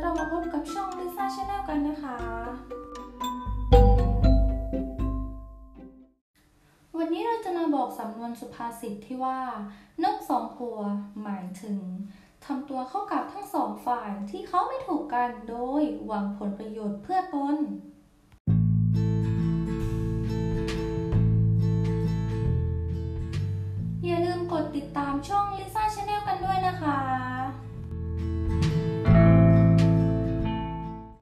[0.00, 0.42] เรามาพบ
[1.68, 2.16] กันนะคะ
[6.98, 9.38] วันนี้เราจะมาบอกสำนวนสุภาษิตที่ว่า
[10.04, 10.80] นกสองหัว
[11.22, 11.78] หมายถึง
[12.44, 17.56] ทำตัวเข้ากับทั้งสองฝ่ายที่เขาไม่ถูกกันโดยหวังผลประโยชน์เพื่อตน